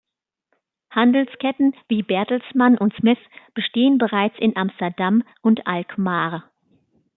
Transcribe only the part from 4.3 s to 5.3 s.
in Amsterdam